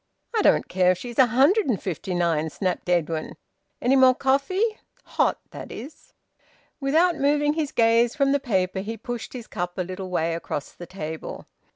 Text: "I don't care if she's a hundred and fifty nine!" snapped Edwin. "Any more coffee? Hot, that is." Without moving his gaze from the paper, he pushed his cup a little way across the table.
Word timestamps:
"I 0.35 0.41
don't 0.41 0.67
care 0.67 0.89
if 0.93 0.97
she's 0.97 1.19
a 1.19 1.27
hundred 1.27 1.67
and 1.67 1.79
fifty 1.79 2.15
nine!" 2.15 2.49
snapped 2.49 2.89
Edwin. 2.89 3.37
"Any 3.79 3.95
more 3.95 4.15
coffee? 4.15 4.79
Hot, 5.03 5.39
that 5.51 5.71
is." 5.71 6.13
Without 6.79 7.17
moving 7.19 7.53
his 7.53 7.71
gaze 7.71 8.15
from 8.15 8.31
the 8.31 8.39
paper, 8.39 8.79
he 8.79 8.97
pushed 8.97 9.33
his 9.33 9.45
cup 9.45 9.77
a 9.77 9.83
little 9.83 10.09
way 10.09 10.33
across 10.33 10.71
the 10.71 10.87
table. 10.87 11.45